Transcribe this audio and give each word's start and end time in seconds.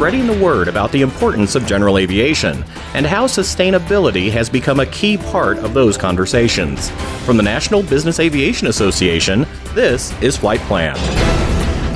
spreading 0.00 0.26
the 0.26 0.42
word 0.42 0.66
about 0.66 0.90
the 0.92 1.02
importance 1.02 1.54
of 1.54 1.66
general 1.66 1.98
aviation 1.98 2.64
and 2.94 3.04
how 3.04 3.26
sustainability 3.26 4.30
has 4.30 4.48
become 4.48 4.80
a 4.80 4.86
key 4.86 5.18
part 5.18 5.58
of 5.58 5.74
those 5.74 5.98
conversations. 5.98 6.88
From 7.26 7.36
the 7.36 7.42
National 7.42 7.82
Business 7.82 8.18
Aviation 8.18 8.68
Association, 8.68 9.46
this 9.74 10.18
is 10.22 10.38
Flight 10.38 10.60
Plan. 10.60 10.96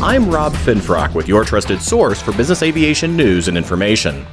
I'm 0.02 0.28
Rob 0.28 0.52
Finfrock 0.52 1.14
with 1.14 1.28
your 1.28 1.46
trusted 1.46 1.80
source 1.80 2.20
for 2.20 2.32
business 2.32 2.62
aviation 2.62 3.16
news 3.16 3.48
and 3.48 3.56
information. 3.56 4.26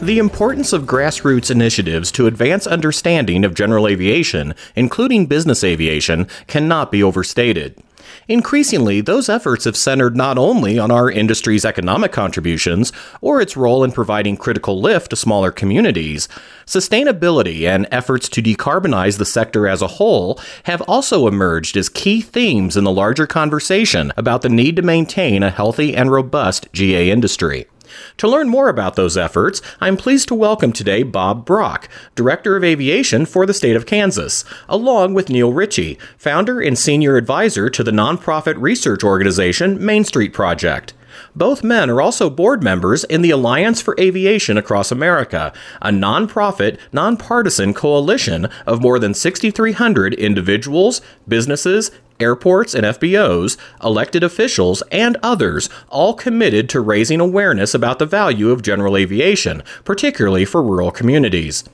The 0.00 0.20
importance 0.20 0.72
of 0.72 0.84
grassroots 0.84 1.50
initiatives 1.50 2.12
to 2.12 2.28
advance 2.28 2.64
understanding 2.64 3.44
of 3.44 3.54
general 3.54 3.88
aviation, 3.88 4.54
including 4.76 5.26
business 5.26 5.64
aviation, 5.64 6.28
cannot 6.46 6.92
be 6.92 7.02
overstated. 7.02 7.76
Increasingly, 8.28 9.00
those 9.00 9.28
efforts 9.28 9.64
have 9.64 9.76
centered 9.76 10.16
not 10.16 10.38
only 10.38 10.78
on 10.78 10.90
our 10.90 11.10
industry's 11.10 11.64
economic 11.64 12.12
contributions 12.12 12.92
or 13.20 13.40
its 13.40 13.56
role 13.56 13.82
in 13.82 13.92
providing 13.92 14.36
critical 14.36 14.80
lift 14.80 15.10
to 15.10 15.16
smaller 15.16 15.50
communities, 15.50 16.28
sustainability 16.66 17.66
and 17.66 17.86
efforts 17.90 18.28
to 18.28 18.42
decarbonize 18.42 19.18
the 19.18 19.24
sector 19.24 19.66
as 19.66 19.82
a 19.82 19.86
whole 19.86 20.40
have 20.64 20.82
also 20.82 21.26
emerged 21.26 21.76
as 21.76 21.88
key 21.88 22.20
themes 22.20 22.76
in 22.76 22.84
the 22.84 22.90
larger 22.90 23.26
conversation 23.26 24.12
about 24.16 24.42
the 24.42 24.48
need 24.48 24.76
to 24.76 24.82
maintain 24.82 25.42
a 25.42 25.50
healthy 25.50 25.96
and 25.96 26.10
robust 26.10 26.68
GA 26.72 27.10
industry. 27.10 27.66
To 28.18 28.28
learn 28.28 28.48
more 28.48 28.68
about 28.68 28.96
those 28.96 29.16
efforts, 29.16 29.62
I'm 29.80 29.96
pleased 29.96 30.28
to 30.28 30.34
welcome 30.34 30.72
today 30.72 31.02
Bob 31.02 31.44
Brock, 31.44 31.88
Director 32.14 32.56
of 32.56 32.64
Aviation 32.64 33.26
for 33.26 33.46
the 33.46 33.54
state 33.54 33.76
of 33.76 33.86
Kansas, 33.86 34.44
along 34.68 35.14
with 35.14 35.28
Neil 35.28 35.52
Ritchie, 35.52 35.98
founder 36.16 36.60
and 36.60 36.78
senior 36.78 37.16
advisor 37.16 37.70
to 37.70 37.82
the 37.82 37.90
nonprofit 37.90 38.54
research 38.58 39.04
organization 39.04 39.84
Main 39.84 40.04
Street 40.04 40.32
Project. 40.32 40.94
Both 41.34 41.62
men 41.62 41.90
are 41.90 42.00
also 42.00 42.30
board 42.30 42.62
members 42.62 43.04
in 43.04 43.22
the 43.22 43.30
Alliance 43.30 43.80
for 43.80 43.94
Aviation 43.98 44.56
Across 44.56 44.92
America, 44.92 45.52
a 45.82 45.90
nonprofit, 45.90 46.78
nonpartisan 46.92 47.74
coalition 47.74 48.46
of 48.66 48.80
more 48.80 48.98
than 48.98 49.14
6,300 49.14 50.14
individuals, 50.14 51.00
businesses, 51.28 51.90
airports 52.20 52.74
and 52.74 52.84
FBOs, 52.84 53.56
elected 53.82 54.22
officials, 54.22 54.82
and 54.92 55.16
others, 55.22 55.68
all 55.88 56.14
committed 56.14 56.68
to 56.68 56.80
raising 56.80 57.20
awareness 57.20 57.74
about 57.74 57.98
the 57.98 58.06
value 58.06 58.50
of 58.50 58.62
general 58.62 58.96
aviation, 58.96 59.62
particularly 59.84 60.44
for 60.44 60.62
rural 60.62 60.90
communities. 60.90 61.64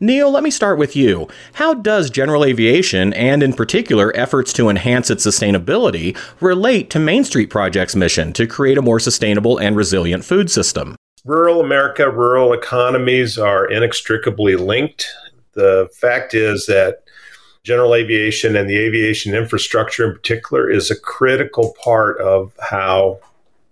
Neil, 0.00 0.30
let 0.30 0.42
me 0.42 0.50
start 0.50 0.78
with 0.78 0.96
you. 0.96 1.28
How 1.54 1.74
does 1.74 2.10
general 2.10 2.44
aviation, 2.44 3.12
and 3.14 3.42
in 3.42 3.52
particular 3.52 4.12
efforts 4.16 4.52
to 4.54 4.68
enhance 4.68 5.10
its 5.10 5.24
sustainability, 5.24 6.16
relate 6.40 6.90
to 6.90 6.98
Main 6.98 7.24
Street 7.24 7.50
Project's 7.50 7.94
mission 7.94 8.32
to 8.32 8.46
create 8.46 8.78
a 8.78 8.82
more 8.82 8.98
sustainable 8.98 9.58
and 9.58 9.76
resilient 9.76 10.24
food 10.24 10.50
system? 10.50 10.96
Rural 11.24 11.60
America, 11.60 12.10
rural 12.10 12.52
economies 12.52 13.38
are 13.38 13.70
inextricably 13.70 14.56
linked. 14.56 15.06
The 15.52 15.88
fact 16.00 16.34
is 16.34 16.66
that 16.66 17.01
general 17.64 17.94
aviation 17.94 18.56
and 18.56 18.68
the 18.68 18.78
aviation 18.78 19.34
infrastructure 19.34 20.04
in 20.04 20.12
particular 20.12 20.68
is 20.68 20.90
a 20.90 20.98
critical 20.98 21.74
part 21.82 22.18
of 22.20 22.52
how 22.60 23.20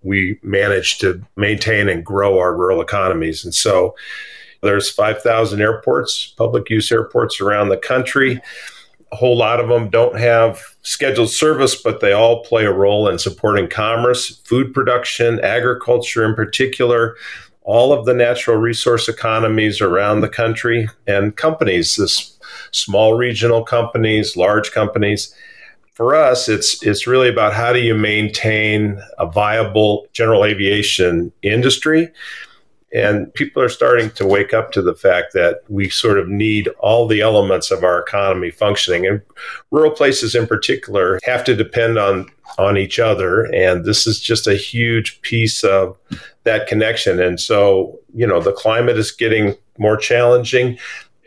we 0.03 0.39
manage 0.41 0.97
to 0.99 1.21
maintain 1.35 1.89
and 1.89 2.05
grow 2.05 2.39
our 2.39 2.55
rural 2.55 2.81
economies. 2.81 3.43
And 3.43 3.53
so 3.53 3.95
there's 4.61 4.89
5,000 4.89 5.61
airports, 5.61 6.33
public 6.37 6.69
use 6.69 6.91
airports 6.91 7.41
around 7.41 7.69
the 7.69 7.77
country. 7.77 8.41
A 9.11 9.15
whole 9.15 9.37
lot 9.37 9.59
of 9.59 9.67
them 9.67 9.89
don't 9.89 10.17
have 10.17 10.61
scheduled 10.83 11.29
service, 11.29 11.75
but 11.75 11.99
they 11.99 12.13
all 12.13 12.43
play 12.43 12.65
a 12.65 12.71
role 12.71 13.09
in 13.09 13.19
supporting 13.19 13.67
commerce, 13.67 14.37
food 14.45 14.73
production, 14.73 15.39
agriculture 15.41 16.23
in 16.23 16.33
particular, 16.33 17.17
all 17.63 17.91
of 17.93 18.05
the 18.05 18.13
natural 18.13 18.57
resource 18.57 19.09
economies 19.09 19.81
around 19.81 20.21
the 20.21 20.29
country, 20.29 20.89
and 21.05 21.35
companies, 21.35 21.97
this 21.97 22.39
small 22.71 23.15
regional 23.15 23.63
companies, 23.63 24.35
large 24.35 24.71
companies. 24.71 25.33
For 25.93 26.15
us, 26.15 26.49
it's 26.49 26.81
it's 26.83 27.05
really 27.05 27.29
about 27.29 27.53
how 27.53 27.73
do 27.73 27.79
you 27.79 27.93
maintain 27.93 29.01
a 29.19 29.25
viable 29.25 30.07
general 30.13 30.45
aviation 30.45 31.31
industry. 31.41 32.09
And 32.93 33.33
people 33.33 33.61
are 33.61 33.69
starting 33.69 34.11
to 34.11 34.27
wake 34.27 34.53
up 34.53 34.73
to 34.73 34.81
the 34.81 34.95
fact 34.95 35.31
that 35.33 35.61
we 35.69 35.89
sort 35.89 36.19
of 36.19 36.27
need 36.27 36.67
all 36.79 37.07
the 37.07 37.21
elements 37.21 37.71
of 37.71 37.85
our 37.85 37.99
economy 37.99 38.51
functioning. 38.51 39.05
And 39.05 39.21
rural 39.71 39.91
places 39.91 40.35
in 40.35 40.45
particular 40.45 41.19
have 41.23 41.45
to 41.45 41.55
depend 41.55 41.97
on 41.97 42.27
on 42.57 42.77
each 42.77 42.99
other. 42.99 43.43
And 43.53 43.85
this 43.85 44.05
is 44.05 44.19
just 44.19 44.47
a 44.47 44.55
huge 44.55 45.21
piece 45.21 45.63
of 45.63 45.97
that 46.43 46.67
connection. 46.67 47.21
And 47.21 47.39
so, 47.39 47.97
you 48.13 48.27
know, 48.27 48.41
the 48.41 48.51
climate 48.51 48.97
is 48.97 49.11
getting 49.11 49.55
more 49.77 49.97
challenging. 49.97 50.77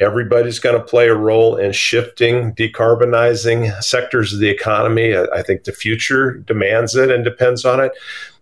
Everybody's 0.00 0.58
going 0.58 0.76
to 0.76 0.84
play 0.84 1.08
a 1.08 1.14
role 1.14 1.56
in 1.56 1.72
shifting, 1.72 2.52
decarbonizing 2.54 3.82
sectors 3.82 4.32
of 4.32 4.40
the 4.40 4.48
economy. 4.48 5.16
I, 5.16 5.42
think 5.42 5.64
the 5.64 5.72
future 5.72 6.32
demands 6.32 6.96
it 6.96 7.10
and 7.10 7.24
depends 7.24 7.64
on 7.64 7.80
it. 7.80 7.92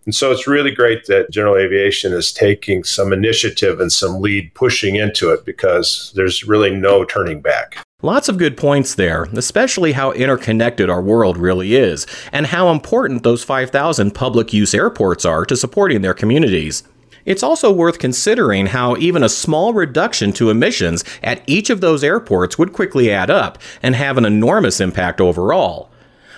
And 0.05 0.15
so 0.15 0.31
it's 0.31 0.47
really 0.47 0.71
great 0.71 1.05
that 1.05 1.31
general 1.31 1.55
aviation 1.55 2.11
is 2.11 2.33
taking 2.33 2.83
some 2.83 3.13
initiative 3.13 3.79
and 3.79 3.91
some 3.91 4.19
lead 4.19 4.53
pushing 4.53 4.95
into 4.95 5.29
it 5.29 5.45
because 5.45 6.11
there's 6.15 6.43
really 6.43 6.71
no 6.71 7.05
turning 7.05 7.39
back. 7.39 7.77
Lots 8.01 8.27
of 8.27 8.37
good 8.37 8.57
points 8.57 8.95
there, 8.95 9.29
especially 9.33 9.93
how 9.93 10.11
interconnected 10.11 10.89
our 10.89 11.01
world 11.01 11.37
really 11.37 11.75
is, 11.75 12.05
and 12.33 12.47
how 12.47 12.69
important 12.69 13.23
those 13.23 13.45
5,000 13.45 14.11
public 14.13 14.51
use 14.51 14.73
airports 14.73 15.23
are 15.23 15.45
to 15.45 15.55
supporting 15.55 16.01
their 16.01 16.13
communities. 16.13 16.83
It's 17.25 17.43
also 17.43 17.71
worth 17.71 17.99
considering 17.99 18.67
how 18.67 18.97
even 18.97 19.23
a 19.23 19.29
small 19.29 19.73
reduction 19.73 20.33
to 20.33 20.49
emissions 20.49 21.03
at 21.21 21.41
each 21.47 21.69
of 21.69 21.81
those 21.81 22.03
airports 22.03 22.57
would 22.57 22.73
quickly 22.73 23.11
add 23.11 23.29
up 23.29 23.57
and 23.81 23.95
have 23.95 24.17
an 24.17 24.25
enormous 24.25 24.81
impact 24.81 25.21
overall. 25.21 25.89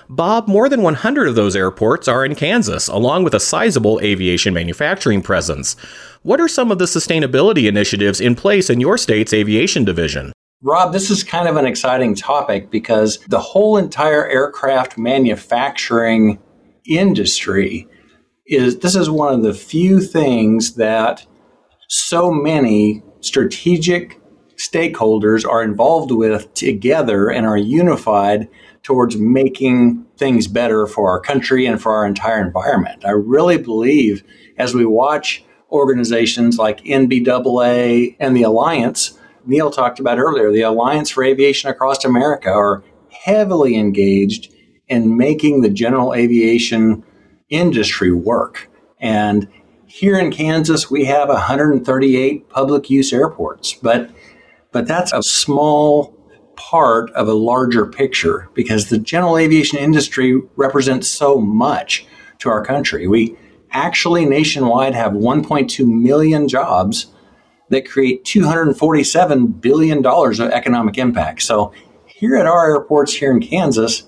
Bob, 0.08 0.48
more 0.48 0.70
than 0.70 0.84
100 0.84 1.28
of 1.28 1.34
those 1.34 1.56
airports 1.56 2.08
are 2.08 2.24
in 2.24 2.36
Kansas, 2.36 2.88
along 2.88 3.24
with 3.24 3.34
a 3.34 3.40
sizable 3.40 4.00
aviation 4.02 4.54
manufacturing 4.54 5.24
presence. 5.24 5.76
What 6.22 6.40
are 6.40 6.48
some 6.48 6.72
of 6.72 6.78
the 6.78 6.86
sustainability 6.86 7.68
initiatives 7.68 8.22
in 8.22 8.36
place 8.36 8.70
in 8.70 8.80
your 8.80 9.00
state's 9.00 9.34
aviation 9.34 9.84
division? 9.84 10.32
Rob, 10.62 10.94
this 10.94 11.10
is 11.10 11.24
kind 11.24 11.48
of 11.48 11.58
an 11.58 11.66
exciting 11.66 12.14
topic 12.14 12.70
because 12.70 13.18
the 13.28 13.40
whole 13.40 13.78
entire 13.78 14.28
aircraft 14.28 14.98
manufacturing 14.98 16.40
industry 16.86 17.88
is 18.46 18.80
this 18.80 18.96
is 18.96 19.10
one 19.10 19.34
of 19.34 19.44
the 19.44 19.54
few 19.54 20.00
things 20.00 20.76
that 20.76 21.26
so 21.88 22.32
many 22.32 23.04
strategic 23.22 24.20
stakeholders 24.58 25.46
are 25.46 25.64
involved 25.64 26.12
with 26.12 26.54
together 26.54 27.30
and 27.30 27.46
are 27.46 27.58
unified 27.58 28.48
towards 28.84 29.18
making 29.18 30.06
things 30.18 30.48
better 30.48 30.88
for 30.88 31.10
our 31.10 31.20
country 31.20 31.66
and 31.66 31.82
for 31.82 31.94
our 31.94 32.06
entire 32.06 32.42
environment. 32.42 33.04
I 33.04 33.12
really 33.12 33.58
believe 33.58 34.24
as 34.58 34.74
we 34.74 34.86
watch 34.86 35.44
organizations 35.72 36.58
like 36.58 36.84
NBAA 36.86 38.16
and 38.20 38.36
the 38.36 38.44
Alliance, 38.44 39.18
Neil 39.46 39.72
talked 39.72 40.00
about 40.00 40.20
earlier, 40.20 40.52
the 40.52 40.62
Alliance 40.62 41.10
for 41.10 41.24
Aviation 41.24 41.70
Across 41.70 42.06
America 42.06 42.50
are 42.50 42.84
heavily 43.10 43.76
engaged 43.76 44.54
in 44.88 45.18
making 45.18 45.62
the 45.62 45.70
general 45.70 46.14
aviation 46.14 47.04
industry 47.50 48.12
work. 48.12 48.70
And 49.00 49.48
here 49.86 50.18
in 50.18 50.32
Kansas, 50.32 50.90
we 50.90 51.06
have 51.06 51.30
138 51.30 52.50
public 52.50 52.90
use 52.90 53.14
airports, 53.14 53.74
but 53.74 54.10
but 54.72 54.88
that's 54.88 55.14
a 55.14 55.24
small 55.24 56.14
part 56.58 57.10
of 57.12 57.30
a 57.30 57.34
larger 57.34 57.86
picture 57.86 58.50
because 58.54 58.90
the 58.90 58.98
general 58.98 59.38
aviation 59.38 59.78
industry 59.78 60.42
represents 60.58 61.08
so 61.08 61.40
much 61.40 62.06
to 62.40 62.50
our 62.50 62.64
country. 62.66 63.08
We 63.08 63.38
actually 63.72 64.26
nationwide 64.26 64.94
have 64.94 65.14
1.2 65.14 65.86
million 65.88 66.48
jobs 66.48 67.08
that 67.70 67.90
create 67.90 68.24
$247 68.26 69.62
billion 69.62 70.06
of 70.06 70.40
economic 70.52 70.98
impact. 70.98 71.42
So 71.42 71.74
here 72.06 72.36
at 72.36 72.46
our 72.46 72.70
airports 72.70 73.14
here 73.14 73.32
in 73.32 73.40
Kansas, 73.40 74.04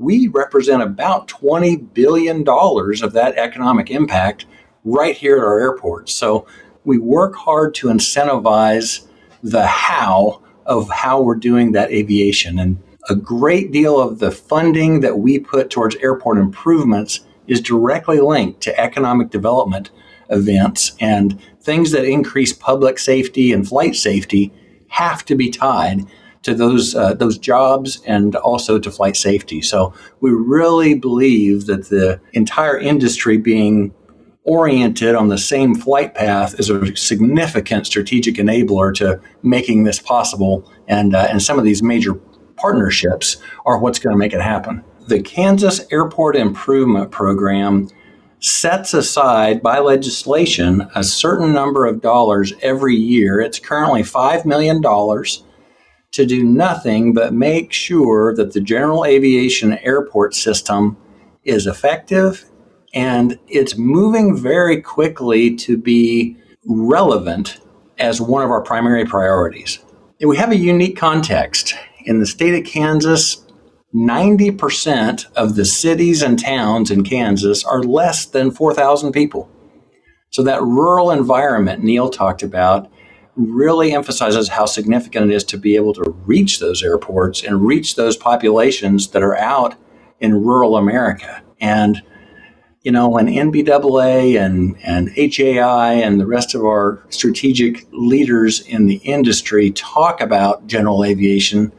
we 0.00 0.28
represent 0.28 0.82
about 0.82 1.28
$20 1.28 1.92
billion 1.92 2.38
of 2.48 3.12
that 3.12 3.34
economic 3.36 3.90
impact 3.90 4.46
right 4.82 5.14
here 5.14 5.36
at 5.36 5.44
our 5.44 5.60
airports. 5.60 6.14
So 6.14 6.46
we 6.84 6.96
work 6.96 7.36
hard 7.36 7.74
to 7.76 7.88
incentivize 7.88 9.06
the 9.42 9.66
how 9.66 10.40
of 10.64 10.88
how 10.88 11.20
we're 11.20 11.34
doing 11.34 11.72
that 11.72 11.90
aviation. 11.90 12.58
And 12.58 12.82
a 13.10 13.14
great 13.14 13.72
deal 13.72 14.00
of 14.00 14.20
the 14.20 14.30
funding 14.30 15.00
that 15.00 15.18
we 15.18 15.38
put 15.38 15.68
towards 15.68 15.96
airport 15.96 16.38
improvements 16.38 17.20
is 17.46 17.60
directly 17.60 18.20
linked 18.20 18.62
to 18.62 18.80
economic 18.80 19.28
development 19.28 19.90
events 20.30 20.92
and 20.98 21.38
things 21.60 21.90
that 21.90 22.06
increase 22.06 22.54
public 22.54 22.98
safety 22.98 23.52
and 23.52 23.68
flight 23.68 23.94
safety 23.94 24.50
have 24.88 25.26
to 25.26 25.34
be 25.34 25.50
tied 25.50 26.06
to 26.42 26.54
those 26.54 26.94
uh, 26.94 27.14
those 27.14 27.38
jobs 27.38 28.00
and 28.06 28.34
also 28.36 28.78
to 28.78 28.90
flight 28.90 29.16
safety. 29.16 29.60
So 29.60 29.92
we 30.20 30.30
really 30.30 30.94
believe 30.94 31.66
that 31.66 31.88
the 31.88 32.20
entire 32.32 32.78
industry 32.78 33.36
being 33.36 33.94
oriented 34.44 35.14
on 35.14 35.28
the 35.28 35.38
same 35.38 35.74
flight 35.74 36.14
path 36.14 36.58
is 36.58 36.70
a 36.70 36.96
significant 36.96 37.86
strategic 37.86 38.36
enabler 38.36 38.94
to 38.94 39.20
making 39.42 39.84
this 39.84 40.00
possible. 40.00 40.70
And, 40.88 41.14
uh, 41.14 41.28
and 41.30 41.42
some 41.42 41.58
of 41.58 41.64
these 41.64 41.82
major 41.82 42.14
partnerships 42.56 43.36
are 43.66 43.78
what's 43.78 43.98
going 43.98 44.14
to 44.14 44.18
make 44.18 44.32
it 44.32 44.40
happen. 44.40 44.82
The 45.08 45.22
Kansas 45.22 45.86
Airport 45.90 46.36
Improvement 46.36 47.10
Program 47.10 47.88
sets 48.40 48.94
aside 48.94 49.62
by 49.62 49.78
legislation 49.78 50.88
a 50.94 51.04
certain 51.04 51.52
number 51.52 51.84
of 51.84 52.00
dollars 52.00 52.54
every 52.62 52.96
year. 52.96 53.40
It's 53.40 53.58
currently 53.58 54.02
$5 54.02 54.46
million 54.46 54.82
to 56.12 56.26
do 56.26 56.42
nothing 56.42 57.12
but 57.12 57.32
make 57.32 57.72
sure 57.72 58.34
that 58.34 58.52
the 58.52 58.60
general 58.60 59.04
aviation 59.04 59.78
airport 59.78 60.34
system 60.34 60.96
is 61.44 61.66
effective 61.66 62.44
and 62.92 63.38
it's 63.46 63.76
moving 63.76 64.36
very 64.36 64.80
quickly 64.80 65.54
to 65.54 65.76
be 65.76 66.36
relevant 66.66 67.60
as 67.98 68.20
one 68.20 68.42
of 68.42 68.50
our 68.50 68.62
primary 68.62 69.04
priorities. 69.04 69.78
We 70.20 70.36
have 70.36 70.50
a 70.50 70.56
unique 70.56 70.96
context. 70.96 71.74
In 72.04 72.18
the 72.18 72.26
state 72.26 72.54
of 72.54 72.70
Kansas, 72.70 73.46
90% 73.94 75.26
of 75.34 75.54
the 75.54 75.64
cities 75.64 76.22
and 76.22 76.38
towns 76.38 76.90
in 76.90 77.04
Kansas 77.04 77.64
are 77.64 77.82
less 77.82 78.24
than 78.24 78.50
4,000 78.50 79.12
people. 79.12 79.48
So, 80.30 80.44
that 80.44 80.62
rural 80.62 81.10
environment 81.10 81.82
Neil 81.82 82.08
talked 82.08 82.44
about 82.44 82.90
really 83.48 83.92
emphasizes 83.92 84.48
how 84.48 84.66
significant 84.66 85.30
it 85.30 85.34
is 85.34 85.44
to 85.44 85.56
be 85.56 85.76
able 85.76 85.94
to 85.94 86.10
reach 86.26 86.58
those 86.58 86.82
airports 86.82 87.42
and 87.42 87.66
reach 87.66 87.96
those 87.96 88.16
populations 88.16 89.08
that 89.08 89.22
are 89.22 89.36
out 89.36 89.74
in 90.20 90.44
rural 90.44 90.76
America. 90.76 91.42
And 91.60 92.02
you 92.82 92.90
know, 92.90 93.08
when 93.08 93.26
NBAA 93.26 94.40
and, 94.40 94.74
and 94.82 95.10
HAI 95.10 95.94
and 95.94 96.18
the 96.18 96.26
rest 96.26 96.54
of 96.54 96.62
our 96.62 97.04
strategic 97.10 97.86
leaders 97.92 98.60
in 98.60 98.86
the 98.86 98.96
industry 98.96 99.70
talk 99.72 100.22
about 100.22 100.66
general 100.66 101.04
aviation, 101.04 101.72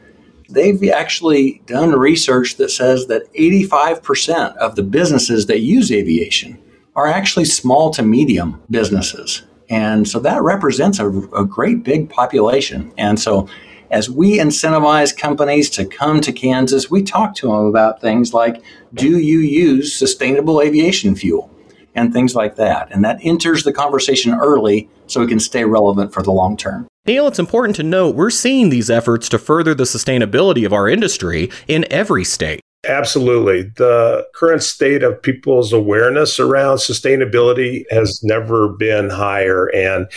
they've 0.48 0.90
actually 0.90 1.60
done 1.66 1.90
research 1.90 2.56
that 2.56 2.70
says 2.70 3.06
that 3.08 3.32
85% 3.34 4.56
of 4.56 4.76
the 4.76 4.84
businesses 4.84 5.46
that 5.46 5.60
use 5.60 5.90
aviation 5.90 6.62
are 6.94 7.08
actually 7.08 7.46
small 7.46 7.90
to 7.90 8.02
medium 8.02 8.62
businesses. 8.70 9.42
And 9.72 10.06
so 10.06 10.20
that 10.20 10.42
represents 10.42 10.98
a, 10.98 11.08
a 11.08 11.46
great 11.46 11.82
big 11.82 12.10
population. 12.10 12.92
And 12.98 13.18
so 13.18 13.48
as 13.90 14.10
we 14.10 14.38
incentivize 14.38 15.16
companies 15.16 15.70
to 15.70 15.86
come 15.86 16.20
to 16.20 16.30
Kansas, 16.30 16.90
we 16.90 17.02
talk 17.02 17.34
to 17.36 17.46
them 17.46 17.66
about 17.66 17.98
things 17.98 18.34
like 18.34 18.62
do 18.92 19.18
you 19.18 19.38
use 19.38 19.94
sustainable 19.94 20.60
aviation 20.60 21.16
fuel? 21.16 21.48
And 21.94 22.12
things 22.12 22.34
like 22.34 22.56
that. 22.56 22.88
And 22.90 23.04
that 23.04 23.18
enters 23.22 23.64
the 23.64 23.72
conversation 23.72 24.32
early 24.32 24.88
so 25.06 25.20
it 25.20 25.28
can 25.28 25.40
stay 25.40 25.64
relevant 25.64 26.12
for 26.12 26.22
the 26.22 26.32
long 26.32 26.56
term. 26.56 26.86
Neil, 27.04 27.26
it's 27.26 27.38
important 27.38 27.76
to 27.76 27.82
note 27.82 28.14
we're 28.14 28.30
seeing 28.30 28.70
these 28.70 28.88
efforts 28.88 29.28
to 29.30 29.38
further 29.38 29.74
the 29.74 29.84
sustainability 29.84 30.64
of 30.64 30.72
our 30.72 30.88
industry 30.88 31.50
in 31.68 31.84
every 31.90 32.24
state. 32.24 32.60
Absolutely. 32.88 33.62
The 33.62 34.26
current 34.34 34.62
state 34.62 35.04
of 35.04 35.22
people's 35.22 35.72
awareness 35.72 36.40
around 36.40 36.78
sustainability 36.78 37.84
has 37.92 38.24
never 38.24 38.68
been 38.68 39.08
higher. 39.08 39.66
And 39.66 40.08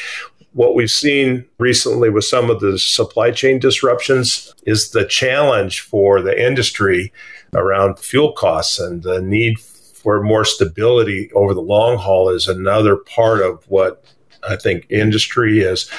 what 0.53 0.73
we've 0.73 0.89
seen 0.89 1.45
recently 1.59 2.09
with 2.09 2.25
some 2.25 2.49
of 2.49 2.61
the 2.61 2.79
supply 2.79 3.29
chain 3.29 3.59
disruptions 3.59 4.51
is 4.65 4.91
the 4.91 5.05
challenge 5.05 5.81
for 5.81 6.21
the 6.21 6.43
industry 6.43 7.13
around 7.53 7.99
fuel 7.99 8.31
costs 8.31 8.79
and 8.79 9.03
the 9.03 9.21
need 9.21 9.59
for 9.59 10.23
more 10.23 10.45
stability 10.45 11.31
over 11.33 11.53
the 11.53 11.61
long 11.61 11.97
haul 11.97 12.29
is 12.29 12.47
another 12.47 12.95
part 12.95 13.41
of 13.41 13.63
what 13.69 14.03
I 14.47 14.55
think 14.55 14.85
industry 14.89 15.59
is 15.59 15.89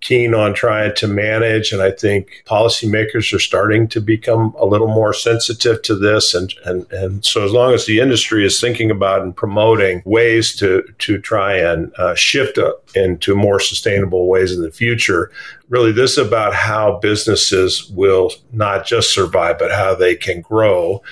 keen 0.00 0.34
on 0.34 0.54
trying 0.54 0.94
to 0.96 1.06
manage, 1.06 1.72
and 1.72 1.82
I 1.82 1.90
think 1.90 2.42
policymakers 2.46 3.32
are 3.32 3.38
starting 3.38 3.88
to 3.88 4.00
become 4.00 4.54
a 4.58 4.66
little 4.66 4.88
more 4.88 5.12
sensitive 5.12 5.82
to 5.82 5.94
this. 5.94 6.34
And 6.34 6.54
and 6.64 6.90
and 6.92 7.24
so, 7.24 7.44
as 7.44 7.52
long 7.52 7.72
as 7.74 7.86
the 7.86 8.00
industry 8.00 8.44
is 8.44 8.60
thinking 8.60 8.90
about 8.90 9.22
and 9.22 9.34
promoting 9.34 10.02
ways 10.04 10.54
to 10.56 10.82
to 10.98 11.18
try 11.18 11.54
and 11.54 11.92
uh, 11.98 12.14
shift 12.14 12.58
into 12.94 13.34
more 13.34 13.60
sustainable 13.60 14.28
ways 14.28 14.52
in 14.52 14.62
the 14.62 14.70
future, 14.70 15.30
really, 15.68 15.92
this 15.92 16.12
is 16.12 16.18
about 16.18 16.54
how 16.54 16.98
businesses 16.98 17.88
will 17.90 18.32
not 18.52 18.84
just 18.84 19.14
survive, 19.14 19.58
but 19.58 19.70
how 19.70 19.94
they 19.94 20.14
can 20.14 20.40
grow. 20.40 21.02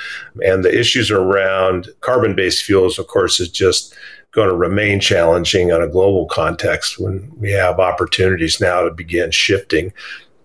And 0.44 0.64
the 0.64 0.79
issues 0.79 1.11
around 1.11 1.88
carbon-based 2.00 2.64
fuels, 2.64 2.99
of 2.99 3.06
course, 3.06 3.41
is 3.41 3.49
just 3.49 3.94
going 4.33 4.49
to 4.49 4.57
remain 4.57 5.01
challenging 5.01 5.73
on 5.73 5.83
a 5.83 5.89
global 5.89 6.27
context 6.27 6.99
when 6.99 7.31
we 7.39 7.51
have 7.51 7.81
opportunities 7.81 8.61
now 8.61 8.83
to 8.83 8.91
begin 8.91 9.31
shifting 9.31 9.93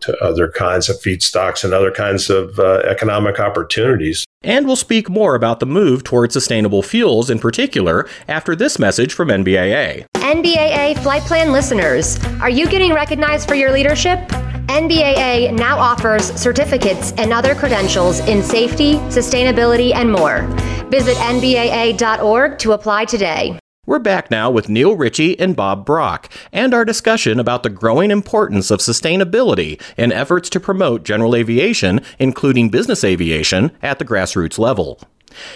to 0.04 0.18
other 0.22 0.50
kinds 0.50 0.90
of 0.90 0.98
feedstocks 0.98 1.64
and 1.64 1.74
other 1.74 1.92
kinds 1.92 2.30
of 2.30 2.60
uh, 2.60 2.82
economic 2.86 3.40
opportunities. 3.40 4.26
And 4.42 4.66
we'll 4.66 4.76
speak 4.76 5.10
more 5.10 5.36
about 5.36 5.62
the 5.62 5.66
move 5.66 6.04
toward 6.04 6.34
sustainable 6.34 6.84
fuels 6.84 7.30
in 7.30 7.40
particular 7.40 8.10
after 8.28 8.56
this 8.56 8.78
message 8.78 9.14
from 9.14 9.30
NBAA. 9.30 10.06
NBAA 10.16 11.02
Flight 11.02 11.22
Plan 11.24 11.54
listeners, 11.54 12.22
are 12.42 12.50
you 12.50 12.68
getting 12.68 12.94
recognized 12.94 13.48
for 13.48 13.56
your 13.56 13.72
leadership? 13.72 14.20
NBAA 14.68 15.54
now 15.54 15.78
offers 15.78 16.34
certificates 16.34 17.12
and 17.14 17.32
other 17.32 17.56
credentials 17.56 18.20
in 18.22 18.42
safety, 18.42 18.96
sustainability, 19.10 19.94
and 19.94 20.12
more. 20.12 20.42
Visit 20.90 21.16
NBAA.org 21.18 22.60
to 22.60 22.72
apply 22.72 23.06
today. 23.06 23.60
We're 23.86 24.00
back 24.00 24.32
now 24.32 24.50
with 24.50 24.70
Neil 24.70 24.96
Ritchie 24.96 25.38
and 25.38 25.58
Bob 25.58 25.86
Brock, 25.86 26.32
and 26.54 26.74
our 26.74 26.86
discussion 26.86 27.38
about 27.38 27.64
the 27.64 27.70
growing 27.70 28.12
importance 28.12 28.72
of 28.72 28.80
sustainability 28.80 29.78
in 29.98 30.14
efforts 30.14 30.50
to 30.52 30.62
promote 30.62 31.04
general 31.04 31.36
aviation, 31.36 32.00
including 32.18 32.70
business 32.70 33.04
aviation, 33.04 33.72
at 33.82 34.00
the 34.00 34.06
grassroots 34.06 34.58
level. 34.58 35.02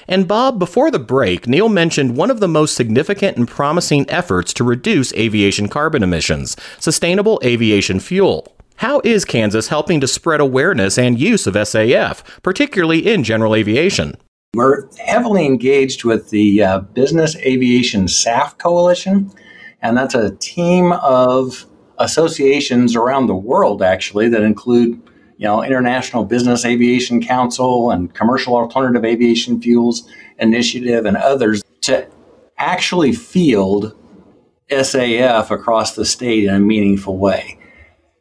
And 0.09 0.27
Bob, 0.27 0.59
before 0.59 0.91
the 0.91 0.99
break, 0.99 1.47
Neil 1.47 1.69
mentioned 1.69 2.17
one 2.17 2.29
of 2.29 2.41
the 2.41 2.49
most 2.49 2.75
significant 2.75 3.37
and 3.37 3.47
promising 3.47 4.05
efforts 4.09 4.51
to 4.55 4.65
reduce 4.65 5.13
aviation 5.13 5.69
carbon 5.69 6.03
emissions 6.03 6.57
sustainable 6.79 7.39
aviation 7.45 8.01
fuel. 8.01 8.53
How 8.75 8.99
is 9.05 9.23
Kansas 9.23 9.69
helping 9.69 10.01
to 10.01 10.07
spread 10.07 10.41
awareness 10.41 10.97
and 10.97 11.17
use 11.17 11.47
of 11.47 11.53
SAF, 11.53 12.23
particularly 12.43 13.07
in 13.07 13.23
general 13.23 13.55
aviation? 13.55 14.17
We're 14.57 14.87
heavily 14.97 15.45
engaged 15.45 16.03
with 16.03 16.31
the 16.31 16.63
uh, 16.63 16.79
Business 16.79 17.35
Aviation 17.35 18.05
SAF 18.05 18.57
Coalition, 18.57 19.31
and 19.83 19.95
that's 19.95 20.15
a 20.15 20.35
team 20.37 20.93
of 20.93 21.67
associations 21.99 22.95
around 22.95 23.27
the 23.27 23.35
world, 23.35 23.83
actually, 23.83 24.29
that 24.29 24.41
include 24.41 24.99
you 25.37 25.45
know 25.45 25.63
International 25.63 26.23
Business 26.23 26.65
Aviation 26.65 27.21
Council 27.21 27.91
and 27.91 28.15
Commercial 28.15 28.55
Alternative 28.55 29.05
Aviation 29.05 29.61
Fuels 29.61 30.09
Initiative 30.39 31.05
and 31.05 31.17
others 31.17 31.63
to 31.81 32.07
actually 32.57 33.11
field 33.11 33.95
SAF 34.71 35.51
across 35.51 35.93
the 35.93 36.03
state 36.03 36.45
in 36.45 36.55
a 36.55 36.59
meaningful 36.59 37.19
way. 37.19 37.59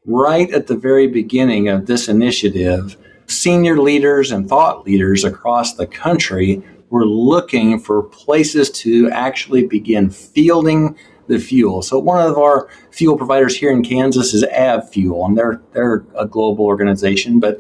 Right 0.05 0.51
at 0.51 0.67
the 0.67 0.77
very 0.77 1.07
beginning 1.07 1.69
of 1.69 1.87
this 1.87 2.09
initiative, 2.11 2.99
senior 3.27 3.79
leaders 3.81 4.31
and 4.31 4.49
thought 4.49 4.85
leaders 4.85 5.25
across 5.25 5.75
the 5.75 5.87
country 5.87 6.63
were 6.91 7.07
looking 7.07 7.79
for 7.79 8.03
places 8.03 8.71
to 8.71 9.11
actually 9.11 9.67
begin 9.67 10.11
fielding 10.11 10.97
the 11.27 11.39
fuel. 11.39 11.83
So 11.83 11.99
one 11.99 12.25
of 12.25 12.39
our 12.39 12.69
fuel 12.93 13.17
providers 13.17 13.57
here 13.57 13.71
in 13.71 13.83
Kansas 13.83 14.33
is 14.33 14.45
Avfuel, 14.45 15.27
and 15.27 15.37
they're 15.37 15.61
they're 15.73 16.05
a 16.17 16.27
global 16.27 16.65
organization. 16.65 17.41
But 17.41 17.59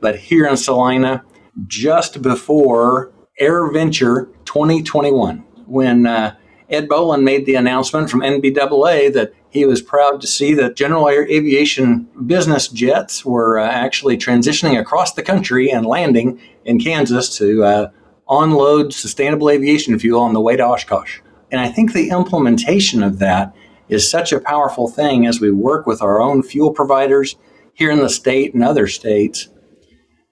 but 0.00 0.16
here 0.16 0.46
in 0.46 0.56
Salina, 0.56 1.24
just 1.66 2.22
before 2.22 3.12
AirVenture 3.40 4.28
2021, 4.44 5.38
when 5.66 6.06
uh, 6.06 6.36
Ed 6.70 6.88
Bolen 6.88 7.24
made 7.24 7.46
the 7.46 7.54
announcement 7.54 8.10
from 8.10 8.20
NBAA 8.20 9.12
that 9.14 9.32
he 9.50 9.64
was 9.64 9.80
proud 9.80 10.20
to 10.20 10.26
see 10.26 10.52
that 10.54 10.76
general 10.76 11.08
aviation 11.08 12.08
business 12.26 12.68
jets 12.68 13.24
were 13.24 13.58
uh, 13.58 13.66
actually 13.66 14.18
transitioning 14.18 14.78
across 14.78 15.14
the 15.14 15.22
country 15.22 15.70
and 15.70 15.86
landing 15.86 16.40
in 16.64 16.78
Kansas 16.78 17.36
to 17.38 17.64
uh, 17.64 17.90
unload 18.28 18.92
sustainable 18.92 19.48
aviation 19.48 19.98
fuel 19.98 20.20
on 20.20 20.34
the 20.34 20.40
way 20.40 20.56
to 20.56 20.64
Oshkosh. 20.64 21.20
And 21.50 21.60
I 21.60 21.68
think 21.68 21.92
the 21.92 22.10
implementation 22.10 23.02
of 23.02 23.18
that 23.20 23.54
is 23.88 24.10
such 24.10 24.32
a 24.32 24.40
powerful 24.40 24.88
thing 24.88 25.26
as 25.26 25.40
we 25.40 25.50
work 25.50 25.86
with 25.86 26.02
our 26.02 26.20
own 26.20 26.42
fuel 26.42 26.72
providers 26.72 27.36
here 27.72 27.90
in 27.90 28.00
the 28.00 28.10
state 28.10 28.52
and 28.52 28.62
other 28.62 28.86
states 28.86 29.48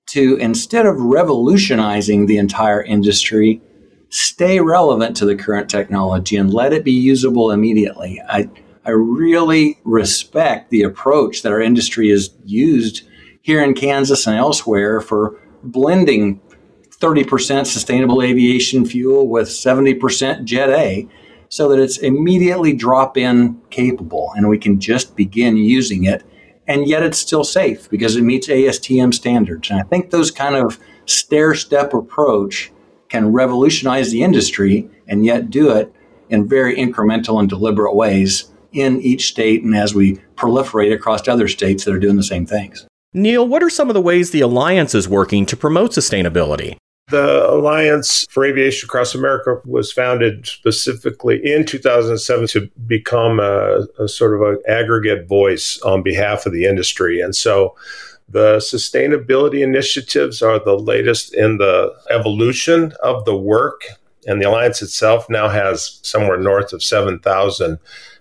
to 0.06 0.36
instead 0.36 0.86
of 0.86 1.00
revolutionizing 1.00 2.26
the 2.26 2.38
entire 2.38 2.82
industry, 2.82 3.60
stay 4.16 4.60
relevant 4.60 5.14
to 5.14 5.26
the 5.26 5.36
current 5.36 5.68
technology 5.68 6.36
and 6.36 6.50
let 6.50 6.72
it 6.72 6.82
be 6.82 6.92
usable 6.92 7.50
immediately. 7.50 8.18
I, 8.26 8.48
I 8.82 8.92
really 8.92 9.78
respect 9.84 10.70
the 10.70 10.84
approach 10.84 11.42
that 11.42 11.52
our 11.52 11.60
industry 11.60 12.08
has 12.08 12.30
used 12.42 13.06
here 13.42 13.62
in 13.62 13.74
Kansas 13.74 14.26
and 14.26 14.34
elsewhere 14.34 15.02
for 15.02 15.38
blending 15.62 16.40
30% 16.88 17.66
sustainable 17.66 18.22
aviation 18.22 18.86
fuel 18.86 19.28
with 19.28 19.48
70% 19.48 20.44
Jet 20.44 20.70
A 20.70 21.06
so 21.50 21.68
that 21.68 21.78
it's 21.78 21.98
immediately 21.98 22.72
drop 22.72 23.18
in 23.18 23.60
capable 23.68 24.32
and 24.34 24.48
we 24.48 24.56
can 24.56 24.80
just 24.80 25.14
begin 25.14 25.58
using 25.58 26.04
it. 26.04 26.24
And 26.66 26.88
yet 26.88 27.02
it's 27.02 27.18
still 27.18 27.44
safe 27.44 27.90
because 27.90 28.16
it 28.16 28.22
meets 28.22 28.48
ASTM 28.48 29.12
standards. 29.12 29.68
And 29.68 29.78
I 29.78 29.82
think 29.82 30.10
those 30.10 30.30
kind 30.30 30.56
of 30.56 30.80
stair 31.04 31.54
step 31.54 31.92
approach 31.92 32.72
can 33.08 33.32
revolutionize 33.32 34.10
the 34.10 34.22
industry 34.22 34.88
and 35.06 35.24
yet 35.24 35.50
do 35.50 35.70
it 35.70 35.92
in 36.28 36.48
very 36.48 36.76
incremental 36.76 37.38
and 37.38 37.48
deliberate 37.48 37.94
ways 37.94 38.50
in 38.72 39.00
each 39.00 39.28
state 39.28 39.62
and 39.62 39.76
as 39.76 39.94
we 39.94 40.16
proliferate 40.36 40.92
across 40.92 41.26
other 41.28 41.48
states 41.48 41.84
that 41.84 41.94
are 41.94 41.98
doing 41.98 42.16
the 42.16 42.22
same 42.22 42.46
things. 42.46 42.86
Neil, 43.14 43.46
what 43.46 43.62
are 43.62 43.70
some 43.70 43.88
of 43.88 43.94
the 43.94 44.00
ways 44.00 44.30
the 44.30 44.42
Alliance 44.42 44.94
is 44.94 45.08
working 45.08 45.46
to 45.46 45.56
promote 45.56 45.92
sustainability? 45.92 46.76
The 47.08 47.48
Alliance 47.48 48.26
for 48.30 48.44
Aviation 48.44 48.88
Across 48.88 49.14
America 49.14 49.60
was 49.64 49.92
founded 49.92 50.46
specifically 50.46 51.40
in 51.42 51.64
2007 51.64 52.48
to 52.48 52.68
become 52.86 53.38
a, 53.38 53.86
a 53.98 54.08
sort 54.08 54.34
of 54.34 54.42
an 54.42 54.60
aggregate 54.68 55.28
voice 55.28 55.80
on 55.82 56.02
behalf 56.02 56.46
of 56.46 56.52
the 56.52 56.64
industry. 56.64 57.20
And 57.20 57.34
so 57.34 57.76
the 58.28 58.56
sustainability 58.56 59.62
initiatives 59.62 60.42
are 60.42 60.58
the 60.58 60.76
latest 60.78 61.34
in 61.34 61.58
the 61.58 61.94
evolution 62.10 62.92
of 63.02 63.24
the 63.24 63.36
work. 63.36 63.82
And 64.26 64.42
the 64.42 64.48
Alliance 64.48 64.82
itself 64.82 65.30
now 65.30 65.48
has 65.48 66.00
somewhere 66.02 66.36
north 66.36 66.72
of 66.72 66.82
7,000 66.82 67.78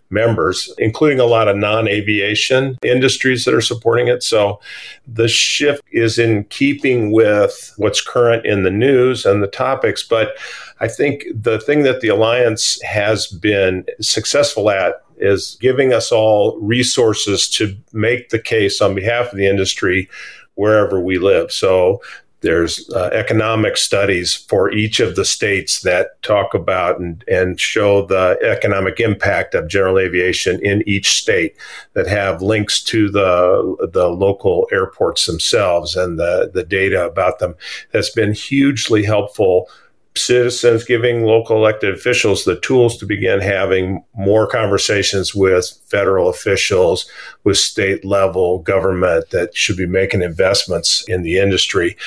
members, 0.10 0.74
including 0.78 1.20
a 1.20 1.26
lot 1.26 1.48
of 1.48 1.58
non 1.58 1.88
aviation 1.88 2.78
industries 2.84 3.46
that 3.46 3.54
are 3.54 3.62
supporting 3.62 4.08
it. 4.08 4.24
So 4.24 4.60
the 5.08 5.28
shift 5.28 5.84
is 5.92 6.18
in 6.20 6.46
keeping 6.46 7.12
with 7.12 7.74
what's 7.78 8.02
current 8.02 8.46
in 8.46 8.64
the 8.64 8.72
news 8.72 9.26
and 9.26 9.42
the 9.42 9.48
topics. 9.48 10.04
But 10.04 10.38
I 10.80 10.88
think 10.88 11.26
the 11.34 11.60
thing 11.60 11.84
that 11.84 12.02
the 12.02 12.10
Alliance 12.10 12.82
has 12.84 13.28
been 13.28 13.86
successful 14.02 14.70
at 14.70 14.96
is 15.18 15.58
giving 15.62 15.94
us 15.94 16.12
all 16.12 16.60
resources 16.60 17.50
to 17.50 17.76
make 17.94 18.30
the 18.30 18.40
case 18.40 18.82
on 18.82 18.96
behalf 18.96 19.32
of 19.32 19.38
the 19.38 19.48
industry 19.48 20.10
wherever 20.56 21.00
we 21.00 21.18
live. 21.18 21.52
So 21.52 22.02
there's 22.42 22.90
uh, 22.92 23.10
economic 23.14 23.76
studies 23.76 24.36
for 24.36 24.72
each 24.72 25.00
of 25.00 25.16
the 25.16 25.26
states 25.26 25.82
that 25.82 26.22
talk 26.22 26.54
about 26.54 27.00
and, 27.00 27.24
and 27.28 27.60
show 27.60 28.06
the 28.06 28.38
economic 28.44 29.00
impact 29.00 29.56
of 29.56 29.68
general 29.68 29.98
aviation 29.98 30.64
in 30.64 30.84
each 30.88 31.18
state 31.18 31.56
that 31.94 32.08
have 32.08 32.42
links 32.42 32.84
to 32.84 33.10
the, 33.10 33.90
the 33.94 34.08
local 34.08 34.68
airports 34.72 35.26
themselves 35.26 35.96
and 35.96 36.20
the, 36.20 36.52
the 36.54 36.64
data 36.64 37.06
about 37.06 37.40
them. 37.40 37.56
That's 37.92 38.12
been 38.12 38.34
hugely 38.34 39.04
helpful 39.04 39.70
citizens 40.18 40.84
giving 40.84 41.24
local 41.24 41.58
elected 41.58 41.94
officials 41.94 42.46
the 42.46 42.60
tools 42.60 42.98
to 42.98 43.06
begin 43.06 43.42
having 43.42 44.04
more 44.16 44.48
conversations 44.48 45.36
with 45.36 45.78
federal 45.88 46.30
officials, 46.30 47.10
with 47.44 47.58
state 47.58 48.06
level 48.06 48.60
government 48.60 49.30
that 49.32 49.56
should 49.56 49.78
be 49.78 49.86
making 49.86 50.22
investments 50.22 51.04
in 51.08 51.22
the 51.24 51.38
industry. 51.38 51.98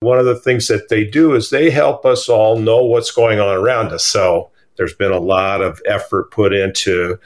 One 0.00 0.18
of 0.18 0.26
the 0.26 0.38
things 0.38 0.68
that 0.68 0.88
they 0.88 1.04
do 1.04 1.34
is 1.34 1.50
they 1.50 1.70
help 1.70 2.04
us 2.04 2.28
all 2.28 2.58
know 2.58 2.84
what's 2.84 3.12
going 3.12 3.38
on 3.38 3.56
around 3.56 3.92
us. 3.92 4.04
So 4.04 4.50
there's 4.76 4.94
been 4.94 5.12
a 5.12 5.20
lot 5.20 5.60
of 5.60 5.80
effort 5.86 6.30
put 6.30 6.52
into 6.52 7.18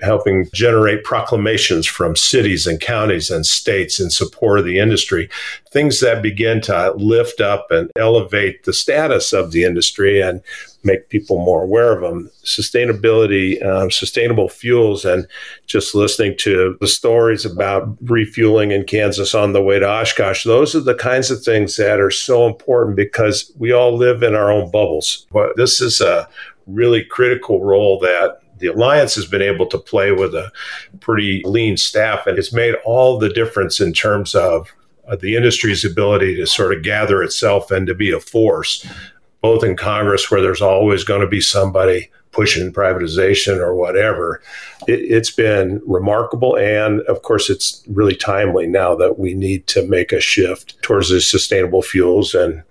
helping 0.00 0.48
generate 0.52 1.04
proclamations 1.04 1.86
from 1.86 2.16
cities 2.16 2.66
and 2.66 2.80
counties 2.80 3.30
and 3.30 3.46
states 3.46 4.00
in 4.00 4.10
support 4.10 4.58
of 4.58 4.64
the 4.64 4.78
industry, 4.78 5.28
things 5.70 6.00
that 6.00 6.22
begin 6.22 6.60
to 6.60 6.92
lift 6.96 7.40
up 7.40 7.66
and 7.70 7.90
elevate 7.96 8.64
the 8.64 8.72
status 8.72 9.32
of 9.32 9.52
the 9.52 9.64
industry 9.64 10.20
and 10.20 10.42
make 10.82 11.08
people 11.08 11.38
more 11.38 11.62
aware 11.62 11.92
of 11.92 12.02
them. 12.02 12.30
Sustainability, 12.44 13.64
um, 13.64 13.90
sustainable 13.90 14.48
fuels, 14.48 15.04
and 15.04 15.26
just 15.66 15.94
listening 15.94 16.36
to 16.38 16.76
the 16.80 16.86
stories 16.86 17.44
about 17.44 17.96
refueling 18.02 18.70
in 18.70 18.84
Kansas 18.84 19.34
on 19.34 19.52
the 19.52 19.62
way 19.62 19.78
to 19.78 19.88
Oshkosh, 19.88 20.44
those 20.44 20.74
are 20.74 20.80
the 20.80 20.94
kinds 20.94 21.30
of 21.30 21.42
things 21.42 21.76
that 21.76 22.00
are 22.00 22.10
so 22.10 22.46
important 22.46 22.96
because 22.96 23.50
we 23.56 23.72
all 23.72 23.96
live 23.96 24.22
in 24.22 24.34
our 24.34 24.50
own 24.50 24.70
bubbles. 24.70 25.26
But 25.32 25.56
this 25.56 25.80
is 25.80 26.00
a 26.00 26.28
really 26.66 27.04
critical 27.04 27.62
role 27.62 27.98
that 28.00 28.40
the 28.64 28.72
alliance 28.72 29.14
has 29.14 29.26
been 29.26 29.42
able 29.42 29.66
to 29.66 29.78
play 29.78 30.10
with 30.10 30.34
a 30.34 30.50
pretty 31.00 31.42
lean 31.44 31.76
staff 31.76 32.26
and 32.26 32.38
it's 32.38 32.52
made 32.52 32.74
all 32.84 33.18
the 33.18 33.28
difference 33.28 33.78
in 33.78 33.92
terms 33.92 34.34
of 34.34 34.72
uh, 35.06 35.16
the 35.16 35.36
industry's 35.36 35.84
ability 35.84 36.34
to 36.34 36.46
sort 36.46 36.74
of 36.74 36.82
gather 36.82 37.22
itself 37.22 37.70
and 37.70 37.86
to 37.86 37.94
be 37.94 38.10
a 38.10 38.20
force 38.20 38.86
both 39.42 39.62
in 39.62 39.76
congress 39.76 40.30
where 40.30 40.40
there's 40.40 40.62
always 40.62 41.04
going 41.04 41.20
to 41.20 41.26
be 41.26 41.40
somebody 41.40 42.10
pushing 42.34 42.72
privatization 42.72 43.58
or 43.58 43.74
whatever. 43.76 44.42
It, 44.88 45.10
has 45.12 45.30
been 45.30 45.80
remarkable 45.86 46.58
and 46.58 47.00
of 47.02 47.22
course 47.22 47.48
it's 47.48 47.82
really 47.86 48.16
timely 48.16 48.66
now 48.66 48.96
that 48.96 49.18
we 49.18 49.34
need 49.34 49.68
to 49.68 49.86
make 49.86 50.10
a 50.10 50.20
shift 50.20 50.82
towards 50.82 51.10
the 51.10 51.20
sustainable 51.20 51.80
fuels 51.80 52.34
and 52.34 52.62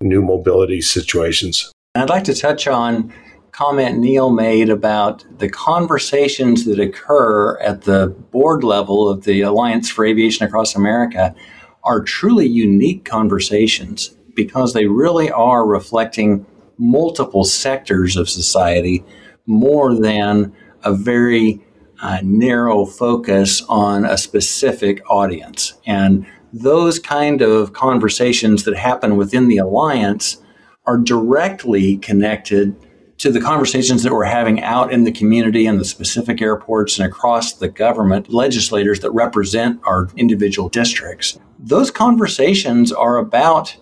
new 0.00 0.22
mobility 0.22 0.80
situations. 0.80 1.72
I'd 1.96 2.08
like 2.08 2.24
to 2.24 2.34
touch 2.34 2.68
on 2.68 3.12
comment 3.58 3.98
Neil 3.98 4.30
made 4.30 4.70
about 4.70 5.24
the 5.40 5.48
conversations 5.48 6.64
that 6.64 6.78
occur 6.78 7.58
at 7.58 7.82
the 7.82 8.06
board 8.30 8.62
level 8.62 9.08
of 9.08 9.24
the 9.24 9.40
Alliance 9.40 9.90
for 9.90 10.06
Aviation 10.06 10.46
Across 10.46 10.76
America 10.76 11.34
are 11.82 12.00
truly 12.00 12.46
unique 12.46 13.04
conversations 13.04 14.14
because 14.36 14.74
they 14.74 14.86
really 14.86 15.28
are 15.32 15.66
reflecting 15.66 16.46
multiple 16.78 17.42
sectors 17.42 18.16
of 18.16 18.28
society 18.28 19.04
more 19.46 19.92
than 19.92 20.54
a 20.84 20.94
very 20.94 21.60
uh, 22.00 22.20
narrow 22.22 22.86
focus 22.86 23.60
on 23.68 24.04
a 24.04 24.16
specific 24.16 25.02
audience. 25.10 25.72
And 25.84 26.24
those 26.52 27.00
kind 27.00 27.42
of 27.42 27.72
conversations 27.72 28.62
that 28.62 28.76
happen 28.76 29.16
within 29.16 29.48
the 29.48 29.58
alliance 29.58 30.40
are 30.86 30.96
directly 30.96 31.96
connected 31.96 32.76
to 33.18 33.32
the 33.32 33.40
conversations 33.40 34.02
that 34.04 34.12
we're 34.12 34.24
having 34.24 34.62
out 34.62 34.92
in 34.92 35.04
the 35.04 35.12
community 35.12 35.66
and 35.66 35.80
the 35.80 35.84
specific 35.84 36.40
airports 36.40 36.98
and 36.98 37.06
across 37.06 37.54
the 37.54 37.68
government, 37.68 38.32
legislators 38.32 39.00
that 39.00 39.10
represent 39.10 39.80
our 39.84 40.08
individual 40.16 40.68
districts. 40.68 41.38
Those 41.58 41.90
conversations 41.90 42.92
are 42.92 43.18
about 43.18 43.76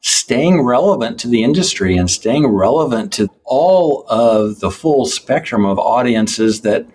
staying 0.00 0.62
relevant 0.62 1.18
to 1.20 1.28
the 1.28 1.42
industry 1.42 1.96
and 1.96 2.10
staying 2.10 2.46
relevant 2.46 3.12
to 3.12 3.28
all 3.44 4.04
of 4.08 4.60
the 4.60 4.70
full 4.70 5.06
spectrum 5.06 5.64
of 5.64 5.78
audiences 5.78 6.62
that 6.62 6.86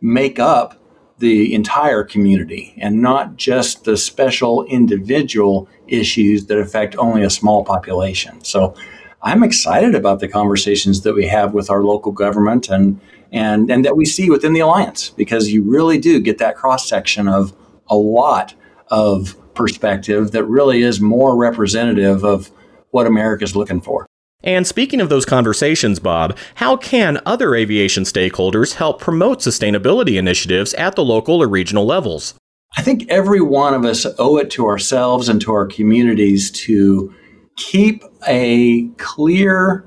make 0.00 0.38
up 0.38 0.80
the 1.18 1.54
entire 1.54 2.04
community 2.04 2.74
and 2.78 3.00
not 3.00 3.36
just 3.36 3.84
the 3.84 3.96
special 3.96 4.64
individual 4.66 5.68
issues 5.88 6.46
that 6.46 6.58
affect 6.58 6.96
only 6.96 7.22
a 7.22 7.30
small 7.30 7.64
population. 7.64 8.42
So 8.44 8.74
I'm 9.22 9.42
excited 9.42 9.94
about 9.94 10.20
the 10.20 10.28
conversations 10.28 11.02
that 11.02 11.14
we 11.14 11.26
have 11.26 11.54
with 11.54 11.70
our 11.70 11.82
local 11.82 12.12
government 12.12 12.68
and 12.68 13.00
and 13.32 13.70
and 13.70 13.84
that 13.84 13.96
we 13.96 14.04
see 14.04 14.30
within 14.30 14.52
the 14.52 14.60
alliance 14.60 15.10
because 15.10 15.52
you 15.52 15.62
really 15.62 15.98
do 15.98 16.20
get 16.20 16.38
that 16.38 16.56
cross 16.56 16.88
section 16.88 17.28
of 17.28 17.54
a 17.88 17.96
lot 17.96 18.54
of 18.88 19.36
perspective 19.54 20.32
that 20.32 20.44
really 20.44 20.82
is 20.82 21.00
more 21.00 21.36
representative 21.36 22.24
of 22.24 22.50
what 22.90 23.06
America 23.06 23.44
is 23.44 23.56
looking 23.56 23.80
for. 23.80 24.06
And 24.44 24.66
speaking 24.66 25.00
of 25.00 25.08
those 25.08 25.24
conversations, 25.24 25.98
Bob, 25.98 26.36
how 26.56 26.76
can 26.76 27.20
other 27.26 27.54
aviation 27.54 28.04
stakeholders 28.04 28.74
help 28.74 29.00
promote 29.00 29.40
sustainability 29.40 30.16
initiatives 30.16 30.72
at 30.74 30.94
the 30.94 31.04
local 31.04 31.42
or 31.42 31.48
regional 31.48 31.84
levels? 31.84 32.34
I 32.76 32.82
think 32.82 33.08
every 33.08 33.40
one 33.40 33.74
of 33.74 33.84
us 33.84 34.06
owe 34.18 34.36
it 34.36 34.50
to 34.52 34.66
ourselves 34.66 35.28
and 35.28 35.40
to 35.40 35.52
our 35.52 35.66
communities 35.66 36.50
to 36.52 37.12
keep 37.56 38.04
a 38.28 38.88
clear 38.98 39.86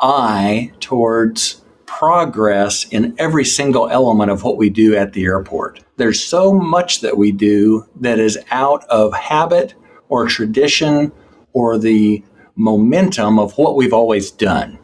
eye 0.00 0.72
towards 0.80 1.62
progress 1.86 2.86
in 2.90 3.14
every 3.18 3.44
single 3.44 3.88
element 3.88 4.30
of 4.30 4.44
what 4.44 4.56
we 4.56 4.70
do 4.70 4.94
at 4.94 5.14
the 5.14 5.24
airport. 5.24 5.80
There's 5.96 6.22
so 6.22 6.52
much 6.52 7.00
that 7.00 7.16
we 7.16 7.32
do 7.32 7.86
that 8.00 8.18
is 8.20 8.38
out 8.50 8.84
of 8.84 9.12
habit 9.14 9.74
or 10.08 10.26
tradition 10.26 11.10
or 11.54 11.78
the 11.78 12.22
momentum 12.54 13.38
of 13.38 13.56
what 13.56 13.74
we've 13.74 13.92
always 13.92 14.30
done. 14.30 14.78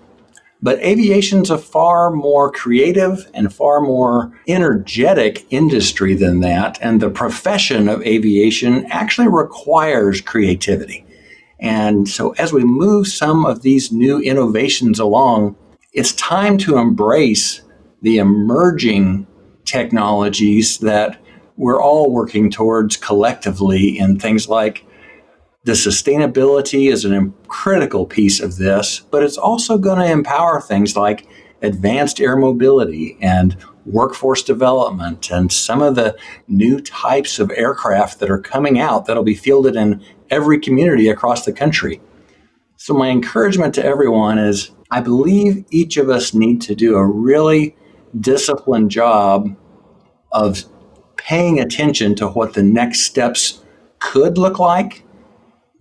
But 0.63 0.79
aviation's 0.79 1.51
a 1.51 1.59
far 1.59 2.11
more 2.11 2.51
creative 2.51 3.31
and 3.35 3.53
far 3.53 3.83
more 3.83 4.33
energetic 4.49 5.47
industry 5.51 6.15
than 6.15 6.41
that. 6.41 6.79
And 6.81 7.03
the 7.03 7.11
profession 7.11 7.87
of 7.87 8.01
aviation 8.03 8.87
actually 8.87 9.29
requires 9.29 10.23
creativity. 10.23 11.04
And 11.61 12.09
so, 12.09 12.33
as 12.33 12.53
we 12.53 12.65
move 12.65 13.07
some 13.07 13.47
of 13.47 13.63
these 13.63 13.93
new 13.93 14.21
innovations 14.21 14.99
along, 14.99 15.57
it's 15.93 16.13
time 16.13 16.59
to 16.59 16.77
embrace 16.79 17.63
the 18.03 18.19
emerging 18.19 19.27
technologies 19.65 20.79
that 20.79 21.21
we're 21.57 21.81
all 21.81 22.11
working 22.11 22.51
towards 22.51 22.97
collectively 22.97 23.99
in 23.99 24.19
things 24.19 24.49
like 24.49 24.85
the 25.65 25.73
sustainability 25.73 26.93
is 26.93 27.05
a 27.07 27.31
critical 27.49 28.05
piece 28.05 28.41
of 28.41 28.57
this, 28.57 29.01
but 29.11 29.23
it's 29.23 29.39
also 29.39 29.79
going 29.79 29.99
to 29.99 30.11
empower 30.11 30.61
things 30.61 30.97
like 30.97 31.27
advanced 31.63 32.21
air 32.21 32.37
mobility 32.37 33.17
and 33.21 33.57
workforce 33.87 34.43
development 34.43 35.31
and 35.31 35.53
some 35.53 35.83
of 35.83 35.95
the 35.95 36.17
new 36.49 36.81
types 36.81 37.39
of 37.39 37.51
aircraft 37.53 38.19
that 38.21 38.31
are 38.31 38.39
coming 38.39 38.79
out 38.79 39.07
that'll 39.07 39.23
be 39.23 39.35
fielded 39.35 39.77
in 39.77 40.03
every 40.31 40.59
community 40.59 41.09
across 41.09 41.45
the 41.45 41.53
country. 41.53 42.01
So, 42.77 42.95
my 42.95 43.09
encouragement 43.09 43.75
to 43.75 43.85
everyone 43.85 44.39
is 44.39 44.71
I 44.91 45.01
believe 45.01 45.65
each 45.71 45.97
of 45.97 46.09
us 46.11 46.35
need 46.35 46.61
to 46.63 46.75
do 46.75 46.97
a 46.97 47.07
really 47.07 47.77
disciplined 48.21 48.91
job 48.91 49.57
of 50.33 50.65
paying 51.17 51.59
attention 51.59 52.15
to 52.17 52.29
what 52.29 52.55
the 52.55 52.63
next 52.63 53.01
steps 53.01 53.63
could 53.99 54.37
look 54.37 54.59
like 54.59 55.05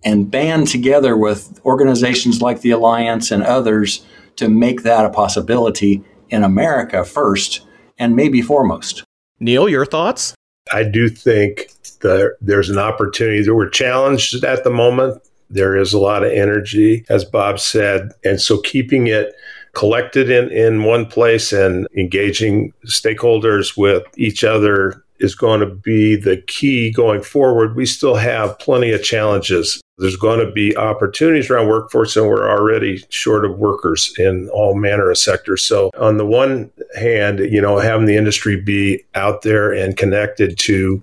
and 0.04 0.30
band 0.30 0.68
together 0.68 1.16
with 1.16 1.60
organizations 1.64 2.40
like 2.40 2.60
the 2.60 2.70
Alliance 2.70 3.30
and 3.30 3.42
others 3.42 4.04
to 4.36 4.48
make 4.48 4.82
that 4.82 5.04
a 5.04 5.10
possibility 5.10 6.02
in 6.30 6.42
America 6.42 7.04
first 7.04 7.66
and 7.98 8.16
maybe 8.16 8.42
foremost. 8.42 9.04
Neil, 9.40 9.68
your 9.68 9.86
thoughts? 9.86 10.34
I 10.74 10.82
do 10.82 11.08
think 11.08 11.70
that 12.00 12.36
there's 12.40 12.68
an 12.68 12.78
opportunity. 12.78 13.48
We're 13.48 13.68
challenged 13.68 14.42
at 14.42 14.64
the 14.64 14.70
moment. 14.70 15.22
There 15.48 15.76
is 15.76 15.92
a 15.92 16.00
lot 16.00 16.24
of 16.24 16.32
energy, 16.32 17.04
as 17.08 17.24
Bob 17.24 17.60
said. 17.60 18.10
And 18.24 18.40
so 18.40 18.60
keeping 18.60 19.06
it 19.06 19.34
collected 19.74 20.30
in, 20.30 20.50
in 20.50 20.82
one 20.82 21.06
place 21.06 21.52
and 21.52 21.86
engaging 21.96 22.72
stakeholders 22.86 23.76
with 23.76 24.02
each 24.16 24.42
other 24.42 25.04
is 25.20 25.36
going 25.36 25.60
to 25.60 25.66
be 25.66 26.16
the 26.16 26.38
key 26.48 26.90
going 26.90 27.22
forward. 27.22 27.76
We 27.76 27.86
still 27.86 28.16
have 28.16 28.58
plenty 28.58 28.90
of 28.90 29.04
challenges 29.04 29.80
there's 29.98 30.16
going 30.16 30.44
to 30.44 30.50
be 30.50 30.76
opportunities 30.76 31.48
around 31.48 31.68
workforce, 31.68 32.16
and 32.16 32.26
we're 32.26 32.50
already 32.50 33.04
short 33.10 33.44
of 33.44 33.58
workers 33.58 34.12
in 34.18 34.48
all 34.48 34.74
manner 34.74 35.10
of 35.10 35.18
sectors. 35.18 35.62
So, 35.64 35.90
on 35.98 36.16
the 36.16 36.26
one 36.26 36.70
hand, 36.96 37.38
you 37.38 37.60
know, 37.60 37.78
having 37.78 38.06
the 38.06 38.16
industry 38.16 38.60
be 38.60 39.04
out 39.14 39.42
there 39.42 39.72
and 39.72 39.96
connected 39.96 40.58
to 40.58 41.02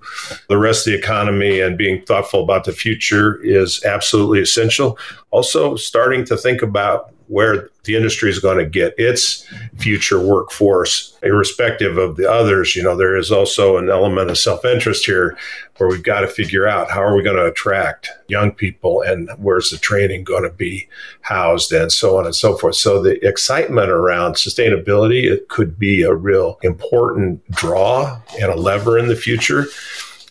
the 0.49 0.57
rest 0.57 0.85
of 0.85 0.91
the 0.91 0.99
economy 0.99 1.61
and 1.61 1.77
being 1.77 2.03
thoughtful 2.05 2.43
about 2.43 2.65
the 2.65 2.73
future 2.73 3.41
is 3.43 3.83
absolutely 3.85 4.41
essential. 4.41 4.97
Also, 5.31 5.75
starting 5.75 6.25
to 6.25 6.35
think 6.35 6.61
about 6.61 7.13
where 7.31 7.69
the 7.85 7.95
industry 7.95 8.29
is 8.29 8.39
going 8.39 8.57
to 8.57 8.65
get 8.65 8.93
its 8.97 9.47
future 9.77 10.19
workforce, 10.19 11.17
irrespective 11.23 11.97
of 11.97 12.17
the 12.17 12.29
others. 12.29 12.75
You 12.75 12.83
know, 12.83 12.97
there 12.97 13.15
is 13.15 13.31
also 13.31 13.77
an 13.77 13.89
element 13.89 14.29
of 14.29 14.37
self 14.37 14.65
interest 14.65 15.05
here 15.05 15.37
where 15.81 15.89
we've 15.89 16.03
got 16.03 16.19
to 16.19 16.27
figure 16.27 16.67
out 16.67 16.91
how 16.91 17.01
are 17.01 17.15
we 17.15 17.23
going 17.23 17.35
to 17.35 17.47
attract 17.47 18.07
young 18.27 18.51
people 18.51 19.01
and 19.01 19.31
where's 19.39 19.71
the 19.71 19.79
training 19.79 20.23
going 20.23 20.43
to 20.43 20.51
be 20.51 20.87
housed 21.21 21.71
and 21.71 21.91
so 21.91 22.19
on 22.19 22.25
and 22.27 22.35
so 22.35 22.55
forth. 22.55 22.75
So 22.75 23.01
the 23.01 23.13
excitement 23.27 23.89
around 23.89 24.35
sustainability, 24.35 25.23
it 25.23 25.47
could 25.47 25.79
be 25.79 26.03
a 26.03 26.13
real 26.13 26.59
important 26.61 27.43
draw 27.49 28.21
and 28.39 28.51
a 28.51 28.55
lever 28.55 28.99
in 28.99 29.07
the 29.07 29.15
future. 29.15 29.65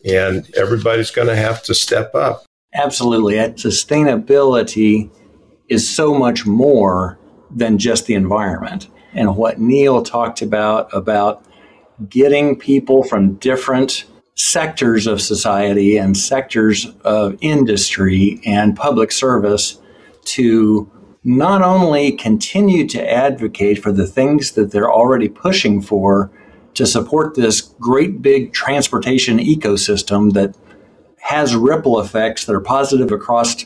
And 0.05 0.49
everybody's 0.57 1.11
going 1.11 1.27
to 1.27 1.35
have 1.35 1.65
to 1.65 1.75
step 1.75 2.15
up. 2.15 2.45
Absolutely. 2.73 3.35
Sustainability 3.35 5.11
is 5.69 5.93
so 5.93 6.15
much 6.15 6.47
more 6.47 7.19
than 7.51 7.77
just 7.77 8.07
the 8.07 8.15
environment. 8.15 8.87
And 9.15 9.35
what 9.37 9.59
Neil 9.59 10.05
talked 10.05 10.43
about, 10.43 10.95
about 10.95 11.45
getting 12.09 12.57
people 12.57 13.03
from 13.03 13.35
different 13.35 14.05
sectors 14.41 15.07
of 15.07 15.21
society 15.21 15.99
and 15.99 16.17
sectors 16.17 16.87
of 17.05 17.37
industry 17.43 18.41
and 18.47 18.75
public 18.75 19.13
service 19.13 19.79
to 20.25 20.91
not 21.23 21.61
only 21.61 22.13
continue 22.13 22.87
to 22.89 23.13
advocate 23.13 23.83
for 23.83 23.93
the 23.93 24.07
things 24.07 24.53
that 24.53 24.73
they're 24.73 24.91
already 24.91 25.29
pushing 25.29 25.83
for 25.83 26.31
to 26.73 26.87
support 26.87 27.35
this 27.35 27.61
great 27.79 28.23
big 28.23 28.55
transportation 28.55 29.39
ecosystem 29.39 30.33
that 30.33 30.57
has 31.19 31.55
ripple 31.55 32.01
effects 32.01 32.47
that 32.47 32.55
are 32.55 32.61
positive 32.61 33.13
across 33.13 33.65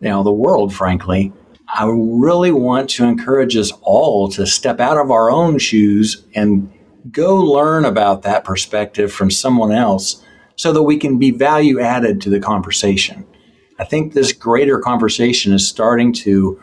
you 0.00 0.08
know 0.08 0.22
the 0.22 0.32
world 0.32 0.74
frankly 0.74 1.30
i 1.74 1.84
really 1.84 2.52
want 2.52 2.88
to 2.88 3.04
encourage 3.04 3.54
us 3.54 3.70
all 3.82 4.30
to 4.30 4.46
step 4.46 4.80
out 4.80 4.96
of 4.96 5.10
our 5.10 5.30
own 5.30 5.58
shoes 5.58 6.24
and 6.34 6.72
go 7.10 7.36
learn 7.36 7.84
about 7.84 8.22
that 8.22 8.44
perspective 8.44 9.12
from 9.12 9.30
someone 9.30 9.72
else 9.72 10.22
so 10.56 10.72
that 10.72 10.82
we 10.82 10.96
can 10.96 11.18
be 11.18 11.30
value 11.30 11.80
added 11.80 12.20
to 12.20 12.30
the 12.30 12.40
conversation 12.40 13.26
i 13.78 13.84
think 13.84 14.12
this 14.12 14.32
greater 14.32 14.78
conversation 14.78 15.52
is 15.52 15.66
starting 15.66 16.12
to 16.12 16.60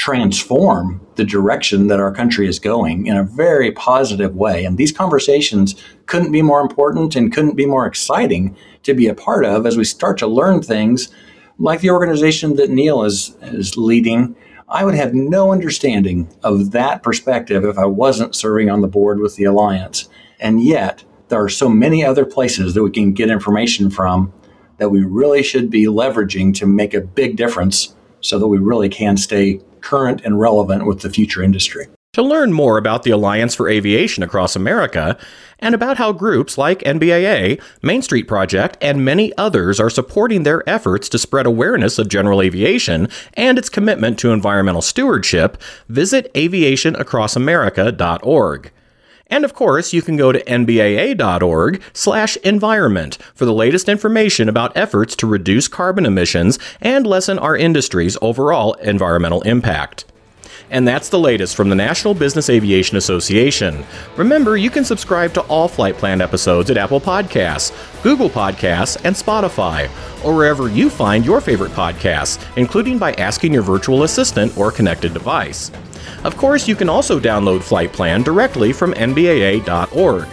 transform 0.00 0.98
the 1.16 1.24
direction 1.24 1.88
that 1.88 2.00
our 2.00 2.10
country 2.10 2.48
is 2.48 2.58
going 2.58 3.06
in 3.06 3.18
a 3.18 3.22
very 3.22 3.70
positive 3.72 4.34
way. 4.34 4.64
And 4.64 4.78
these 4.78 4.92
conversations 4.92 5.74
couldn't 6.06 6.32
be 6.32 6.40
more 6.40 6.62
important 6.62 7.16
and 7.16 7.30
couldn't 7.30 7.54
be 7.54 7.66
more 7.66 7.86
exciting 7.86 8.56
to 8.84 8.94
be 8.94 9.08
a 9.08 9.14
part 9.14 9.44
of 9.44 9.66
as 9.66 9.76
we 9.76 9.84
start 9.84 10.16
to 10.18 10.26
learn 10.26 10.62
things 10.62 11.10
like 11.58 11.80
the 11.80 11.90
organization 11.90 12.56
that 12.56 12.70
Neil 12.70 13.02
is, 13.02 13.36
is 13.42 13.76
leading, 13.76 14.34
I 14.72 14.84
would 14.84 14.94
have 14.94 15.14
no 15.14 15.50
understanding 15.50 16.28
of 16.44 16.70
that 16.70 17.02
perspective 17.02 17.64
if 17.64 17.76
I 17.76 17.86
wasn't 17.86 18.36
serving 18.36 18.70
on 18.70 18.82
the 18.82 18.88
board 18.88 19.18
with 19.18 19.34
the 19.34 19.44
Alliance. 19.44 20.08
And 20.38 20.62
yet, 20.62 21.02
there 21.28 21.42
are 21.42 21.48
so 21.48 21.68
many 21.68 22.04
other 22.04 22.24
places 22.24 22.74
that 22.74 22.82
we 22.84 22.90
can 22.92 23.12
get 23.12 23.30
information 23.30 23.90
from 23.90 24.32
that 24.78 24.90
we 24.90 25.02
really 25.02 25.42
should 25.42 25.70
be 25.70 25.86
leveraging 25.86 26.54
to 26.54 26.66
make 26.66 26.94
a 26.94 27.00
big 27.00 27.36
difference 27.36 27.96
so 28.20 28.38
that 28.38 28.46
we 28.46 28.58
really 28.58 28.88
can 28.88 29.16
stay 29.16 29.60
current 29.80 30.22
and 30.24 30.38
relevant 30.38 30.86
with 30.86 31.00
the 31.00 31.10
future 31.10 31.42
industry. 31.42 31.86
To 32.14 32.22
learn 32.22 32.52
more 32.52 32.76
about 32.76 33.04
the 33.04 33.12
Alliance 33.12 33.54
for 33.54 33.68
Aviation 33.68 34.24
across 34.24 34.56
America 34.56 35.16
and 35.60 35.76
about 35.76 35.96
how 35.96 36.10
groups 36.10 36.58
like 36.58 36.80
NBAA, 36.80 37.62
Main 37.82 38.02
Street 38.02 38.26
Project, 38.26 38.76
and 38.80 39.04
many 39.04 39.32
others 39.38 39.78
are 39.78 39.88
supporting 39.88 40.42
their 40.42 40.68
efforts 40.68 41.08
to 41.10 41.20
spread 41.20 41.46
awareness 41.46 42.00
of 42.00 42.08
general 42.08 42.42
aviation 42.42 43.06
and 43.34 43.58
its 43.58 43.68
commitment 43.68 44.18
to 44.18 44.32
environmental 44.32 44.82
stewardship, 44.82 45.56
visit 45.88 46.34
aviationacrossamerica.org. 46.34 48.72
And 49.28 49.44
of 49.44 49.54
course, 49.54 49.92
you 49.92 50.02
can 50.02 50.16
go 50.16 50.32
to 50.32 50.42
nbaa.org/environment 50.42 53.18
for 53.36 53.44
the 53.44 53.54
latest 53.54 53.88
information 53.88 54.48
about 54.48 54.76
efforts 54.76 55.14
to 55.14 55.28
reduce 55.28 55.68
carbon 55.68 56.04
emissions 56.04 56.58
and 56.80 57.06
lessen 57.06 57.38
our 57.38 57.56
industry's 57.56 58.18
overall 58.20 58.72
environmental 58.82 59.42
impact. 59.42 60.06
And 60.70 60.86
that's 60.86 61.08
the 61.08 61.18
latest 61.18 61.56
from 61.56 61.68
the 61.68 61.74
National 61.74 62.14
Business 62.14 62.48
Aviation 62.48 62.96
Association. 62.96 63.84
Remember, 64.16 64.56
you 64.56 64.70
can 64.70 64.84
subscribe 64.84 65.34
to 65.34 65.40
all 65.42 65.66
Flight 65.66 65.96
Plan 65.96 66.20
episodes 66.20 66.70
at 66.70 66.76
Apple 66.76 67.00
Podcasts, 67.00 67.72
Google 68.02 68.30
Podcasts, 68.30 68.96
and 69.04 69.16
Spotify, 69.16 69.86
or 70.24 70.34
wherever 70.34 70.68
you 70.68 70.88
find 70.88 71.26
your 71.26 71.40
favorite 71.40 71.72
podcasts, 71.72 72.40
including 72.56 72.98
by 72.98 73.12
asking 73.14 73.52
your 73.52 73.62
virtual 73.62 74.04
assistant 74.04 74.56
or 74.56 74.70
connected 74.70 75.12
device. 75.12 75.72
Of 76.24 76.36
course, 76.36 76.68
you 76.68 76.76
can 76.76 76.88
also 76.88 77.18
download 77.18 77.62
Flight 77.62 77.92
Plan 77.92 78.22
directly 78.22 78.72
from 78.72 78.94
NBAA.org. 78.94 80.28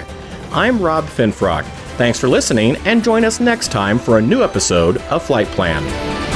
I'm 0.51 0.79
Rob 0.81 1.05
Finfrock. 1.05 1.65
Thanks 1.97 2.19
for 2.19 2.29
listening, 2.29 2.75
and 2.85 3.03
join 3.03 3.25
us 3.25 3.39
next 3.39 3.71
time 3.71 3.97
for 3.97 4.19
a 4.19 4.21
new 4.21 4.43
episode 4.43 4.97
of 5.09 5.23
Flight 5.23 5.47
Plan. 5.47 6.26